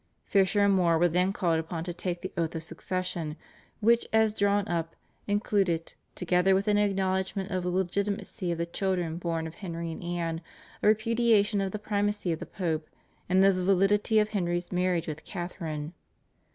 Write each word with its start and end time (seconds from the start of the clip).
Fisher 0.25 0.65
and 0.65 0.73
More 0.73 0.97
were 0.97 1.07
then 1.07 1.31
called 1.31 1.59
upon 1.59 1.83
to 1.83 1.93
take 1.93 2.21
the 2.21 2.33
oath 2.35 2.55
of 2.55 2.63
succession, 2.63 3.35
which, 3.81 4.07
as 4.11 4.33
drawn 4.33 4.67
up, 4.67 4.95
included, 5.27 5.93
together 6.15 6.55
with 6.55 6.67
an 6.67 6.79
acknowledgement 6.79 7.51
of 7.51 7.61
the 7.61 7.69
legitimacy 7.69 8.51
of 8.51 8.57
the 8.57 8.65
children 8.65 9.17
born 9.19 9.45
of 9.45 9.53
Henry 9.53 9.91
and 9.91 10.03
Anne, 10.03 10.41
a 10.81 10.87
repudiation 10.87 11.61
of 11.61 11.71
the 11.71 11.77
primacy 11.77 12.31
of 12.31 12.39
the 12.39 12.47
Pope, 12.47 12.89
and 13.29 13.45
of 13.45 13.55
the 13.55 13.63
validity 13.63 14.17
of 14.17 14.29
Henry's 14.29 14.71
marriage 14.71 15.07
with 15.07 15.23
Catharine. 15.23 15.93